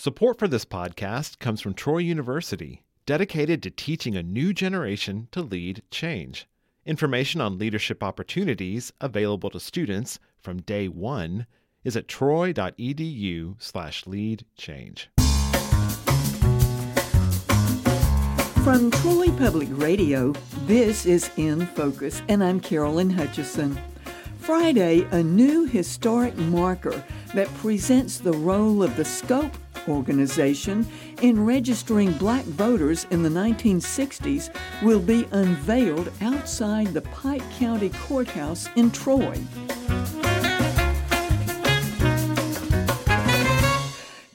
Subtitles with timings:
[0.00, 5.42] Support for this podcast comes from Troy University, dedicated to teaching a new generation to
[5.42, 6.46] lead change.
[6.86, 11.48] Information on leadership opportunities available to students from day one
[11.82, 15.10] is at troy.edu slash lead change.
[18.62, 20.32] From Troy Public Radio,
[20.66, 23.76] this is In Focus, and I'm Carolyn Hutchison.
[24.38, 27.02] Friday, a new historic marker
[27.34, 29.52] that presents the role of the Scope
[29.88, 30.86] organization
[31.22, 38.68] in registering black voters in the 1960s will be unveiled outside the Pike County Courthouse
[38.76, 39.38] in Troy.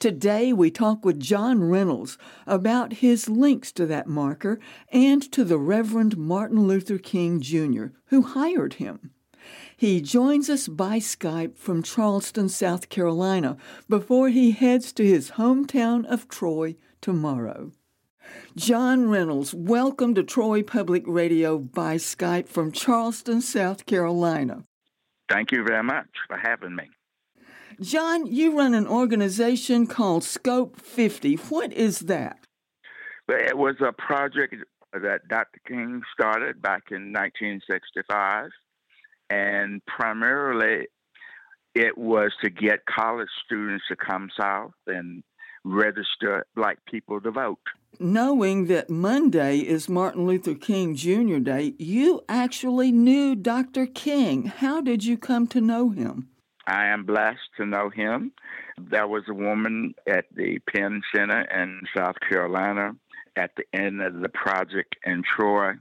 [0.04, 4.60] Today, we talk with John Reynolds about his links to that marker
[4.92, 9.13] and to the Reverend Martin Luther King Jr., who hired him.
[9.76, 13.56] He joins us by Skype from Charleston, South Carolina,
[13.88, 17.72] before he heads to his hometown of Troy tomorrow.
[18.56, 24.64] John Reynolds, welcome to Troy Public Radio by Skype from Charleston, South Carolina.
[25.28, 26.90] Thank you very much for having me.
[27.80, 31.34] John, you run an organization called Scope 50.
[31.34, 32.38] What is that?
[33.26, 34.54] Well, it was a project
[34.92, 35.60] that Dr.
[35.66, 38.50] King started back in 1965
[39.30, 40.86] and primarily
[41.74, 45.22] it was to get college students to come south and
[45.64, 47.58] register black people to vote.
[47.98, 51.38] Knowing that Monday is Martin Luther King Jr.
[51.38, 53.86] Day, you actually knew Dr.
[53.86, 54.46] King.
[54.46, 56.28] How did you come to know him?
[56.66, 58.32] I am blessed to know him.
[58.78, 62.92] There was a woman at the Penn Center in South Carolina
[63.36, 65.72] at the end of the project in Troy.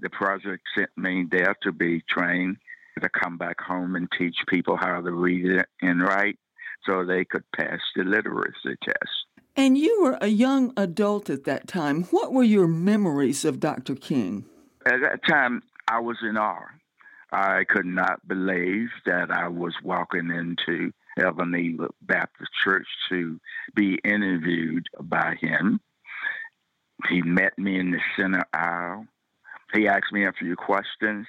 [0.00, 2.56] The project sent me there to be trained
[3.00, 6.38] to come back home and teach people how to read and write
[6.86, 9.26] so they could pass the literacy test.
[9.56, 12.04] And you were a young adult at that time.
[12.04, 13.94] What were your memories of Dr.
[13.94, 14.46] King?
[14.86, 16.66] At that time, I was in awe.
[17.32, 23.38] I could not believe that I was walking into Ebenezer Baptist Church to
[23.74, 25.80] be interviewed by him.
[27.08, 29.06] He met me in the center aisle.
[29.72, 31.26] He asked me a few questions.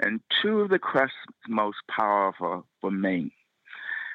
[0.00, 3.32] And two of the questions most powerful for me.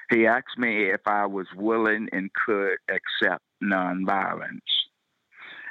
[0.09, 4.59] He asked me if I was willing and could accept nonviolence.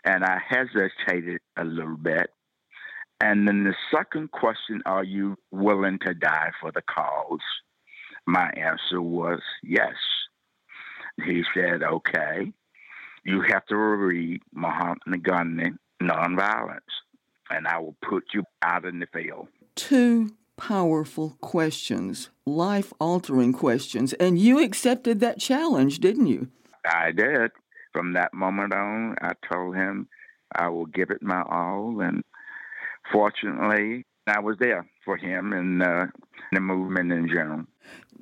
[0.05, 2.31] And I hesitated a little bit.
[3.21, 7.41] And then the second question, are you willing to die for the cause?
[8.27, 9.95] My answer was yes.
[11.25, 12.53] He said, okay,
[13.25, 15.71] you have to read Mahatma Gandhi,
[16.03, 16.81] Nonviolence,
[17.49, 24.13] and I will put you out in the field two powerful questions, life altering questions,
[24.15, 26.49] and you accepted that challenge, didn't you?
[26.85, 27.53] I did.
[27.93, 30.09] From that moment on, I told him
[30.55, 32.25] I will give it my all, and
[33.13, 36.07] fortunately, I was there for him and uh,
[36.53, 37.65] the movement in general.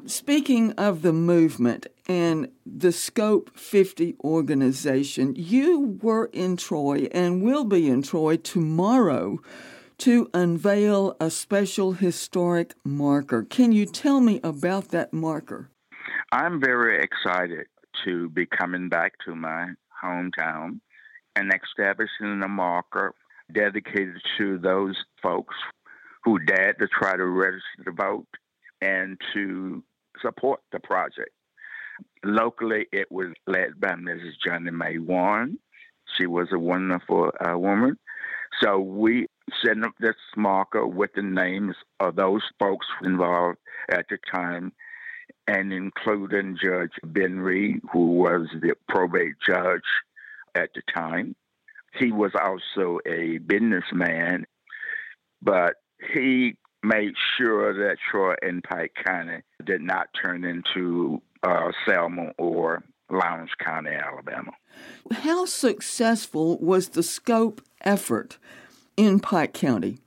[0.07, 7.65] Speaking of the movement and the Scope 50 organization, you were in Troy and will
[7.65, 9.41] be in Troy tomorrow
[9.99, 13.43] to unveil a special historic marker.
[13.43, 15.71] Can you tell me about that marker?
[16.33, 17.67] I'm very excited
[18.05, 19.69] to be coming back to my
[20.03, 20.81] hometown
[21.37, 23.15] and establishing a marker
[23.53, 25.55] dedicated to those folks
[26.25, 28.27] who dared to try to register to vote
[28.81, 29.83] and to
[30.23, 31.31] support the project.
[32.25, 34.33] Locally, it was led by Mrs.
[34.45, 35.59] Johnny May Warren.
[36.17, 37.99] She was a wonderful uh, woman.
[38.63, 39.27] So we
[39.63, 43.59] setting up this marker with the names of those folks involved
[43.91, 44.73] at the time,
[45.47, 49.83] and including Judge Ben Reed, who was the probate judge
[50.55, 51.35] at the time.
[51.99, 54.47] He was also a businessman,
[55.43, 55.75] but
[56.13, 62.83] he made sure that Troy and Pike County did not turn into uh, Selma or
[63.11, 64.53] Lowndes County, Alabama.
[65.13, 68.39] How successful was the scope effort
[68.97, 69.99] in Pike County?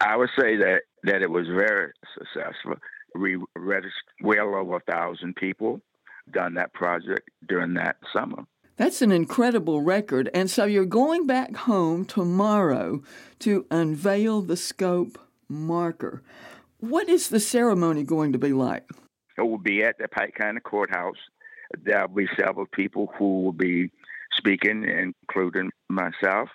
[0.00, 2.74] I would say that, that it was very successful.
[3.14, 3.92] We registered
[4.22, 5.80] well over a thousand people
[6.30, 8.44] done that project during that summer.
[8.76, 10.30] That's an incredible record.
[10.34, 13.02] And so you're going back home tomorrow
[13.40, 15.18] to unveil the scope
[15.48, 16.22] marker.
[16.80, 18.88] What is the ceremony going to be like?
[19.38, 21.16] It will be at the Pike County Courthouse.
[21.82, 23.90] There'll be several people who will be
[24.36, 26.48] speaking, including myself.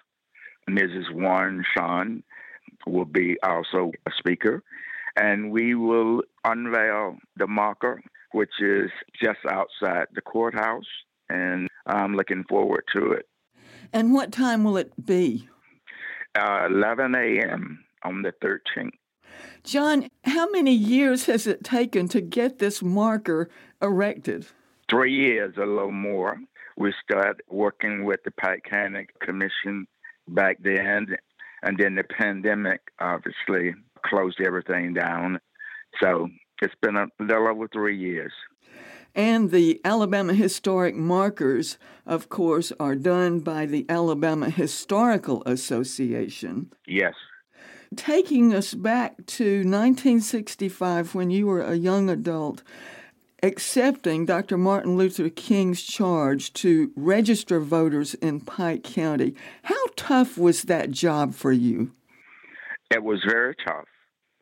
[0.69, 1.11] Mrs.
[1.13, 2.23] Warren Sean
[2.85, 4.63] will be also a speaker.
[5.15, 8.01] And we will unveil the marker,
[8.31, 8.89] which is
[9.21, 10.85] just outside the courthouse.
[11.29, 13.27] and I'm looking forward to it.
[13.93, 15.47] And what time will it be?
[16.35, 17.83] Uh, 11 a.m.
[18.03, 18.91] on the 13th.
[19.63, 23.49] John, how many years has it taken to get this marker
[23.81, 24.47] erected?
[24.89, 26.39] Three years, a little more.
[26.77, 29.85] We started working with the Pike County Commission
[30.33, 31.15] back then,
[31.63, 33.73] and then the pandemic obviously
[34.05, 35.39] closed everything down.
[36.01, 36.29] So
[36.61, 38.31] it's been a little over three years.
[39.15, 46.71] And the Alabama Historic Markers, of course, are done by the Alabama Historical Association.
[46.87, 47.15] Yes.
[47.95, 52.61] Taking us back to 1965 when you were a young adult,
[53.43, 54.57] accepting Dr.
[54.57, 61.33] Martin Luther King's charge to register voters in Pike County, how tough was that job
[61.33, 61.91] for you?
[62.91, 63.85] It was very tough.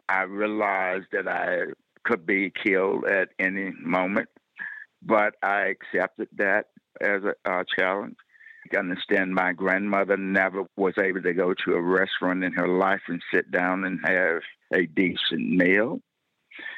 [0.10, 1.74] I realized that I
[2.06, 4.30] could be killed at any moment,
[5.02, 6.68] but I accepted that
[7.02, 8.16] as a, a challenge.
[8.74, 13.02] I understand my grandmother never was able to go to a restaurant in her life
[13.08, 14.42] and sit down and have
[14.74, 16.02] a decent meal.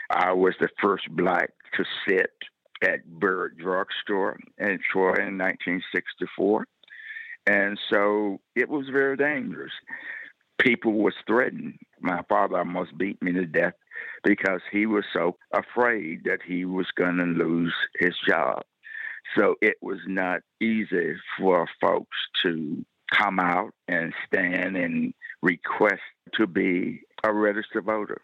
[0.10, 2.32] I was the first black to sit
[2.82, 6.66] at Bird Drugstore in Troy in 1964.
[7.48, 9.72] And so it was very dangerous.
[10.60, 11.78] People was threatened.
[12.00, 13.74] My father almost beat me to death
[14.24, 18.64] because he was so afraid that he was going to lose his job.
[19.38, 26.02] So it was not easy for folks to come out and stand and request
[26.36, 28.22] to be a registered voter.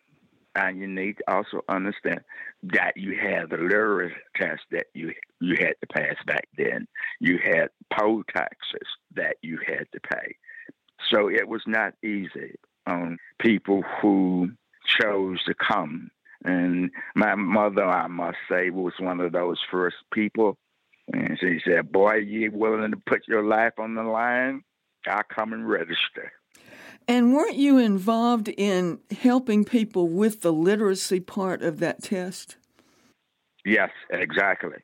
[0.56, 2.22] And you need to also understand
[2.63, 6.88] that you had the literacy test that you you had to pass back then.
[7.19, 10.36] You had poll taxes that you had to pay.
[11.12, 12.56] So it was not easy
[12.88, 14.52] on people who
[14.86, 16.10] chose to come.
[16.44, 20.58] And my mother, I must say, was one of those first people.
[21.12, 24.63] And she said, Boy, you willing to put your life on the line?
[25.08, 26.31] I'll come and register.
[27.07, 32.57] And weren't you involved in helping people with the literacy part of that test?
[33.63, 34.78] Yes, exactly.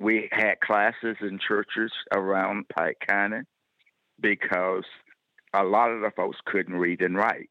[0.00, 3.42] We had classes in churches around Pike County
[4.20, 4.84] because
[5.52, 7.50] a lot of the folks couldn't read and write.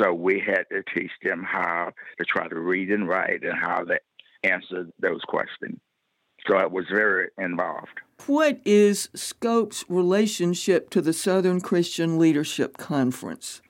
[0.00, 3.84] So we had to teach them how to try to read and write and how
[3.84, 3.98] to
[4.44, 5.80] answer those questions.
[6.46, 8.00] So I was very involved.
[8.26, 13.62] What is SCOPE's relationship to the Southern Christian Leadership Conference?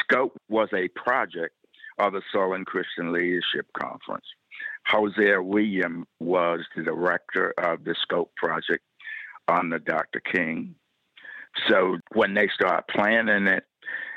[0.00, 1.54] SCOPE was a project
[1.98, 4.24] of the Southern Christian Leadership Conference.
[4.86, 8.82] Hosea William was the director of the SCOPE project
[9.48, 10.20] under Dr.
[10.20, 10.74] King.
[11.68, 13.64] So when they started planning it,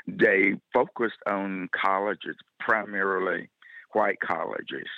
[0.06, 3.50] they focused on colleges, primarily
[3.92, 4.88] white colleges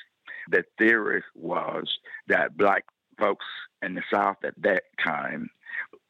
[0.50, 1.88] the theory was
[2.28, 2.84] that black
[3.20, 3.44] folks
[3.82, 5.49] in the South at that time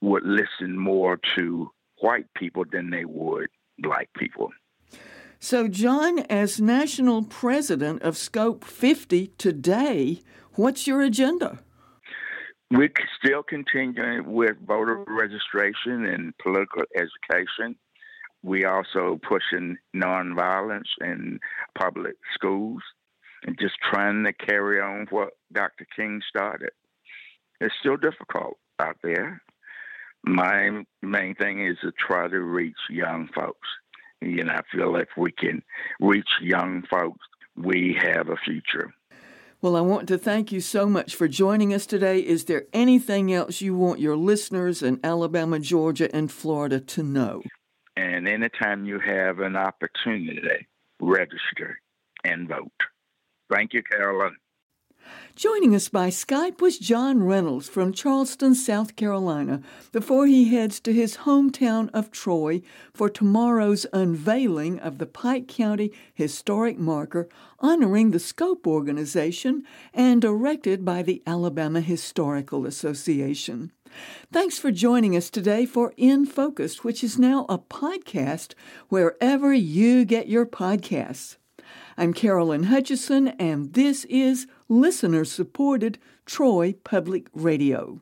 [0.01, 3.49] would listen more to white people than they would
[3.79, 4.51] black people.
[5.39, 10.21] So, John, as national president of Scope 50 today,
[10.55, 11.61] what's your agenda?
[12.71, 17.77] We're still continuing with voter registration and political education.
[18.43, 21.41] We also pushing nonviolence in
[21.77, 22.83] public schools
[23.45, 25.87] and just trying to carry on what Dr.
[25.97, 26.71] King started.
[27.61, 29.43] It's still difficult out there.
[30.25, 33.69] My main thing is to try to reach young folks.
[34.21, 35.63] You know, I feel if we can
[35.99, 37.21] reach young folks,
[37.57, 38.93] we have a future.
[39.63, 42.21] Well, I want to thank you so much for joining us today.
[42.21, 47.43] Is there anything else you want your listeners in Alabama, Georgia, and Florida to know?
[47.97, 50.67] And anytime you have an opportunity,
[51.01, 51.79] register
[52.25, 52.73] and vote.
[53.53, 54.37] Thank you, Carolyn.
[55.35, 59.63] Joining us by Skype was John Reynolds from Charleston, South Carolina,
[59.93, 62.63] before he heads to his hometown of Troy
[62.93, 69.65] for tomorrow's unveiling of the Pike County Historic Marker honoring the Scope organization
[69.95, 73.73] and erected by the Alabama Historical Association.
[74.33, 78.55] Thanks for joining us today for In Focus, which is now a podcast
[78.89, 81.37] wherever you get your podcasts.
[82.01, 88.01] I'm Carolyn Hutchison, and this is listener supported Troy Public Radio.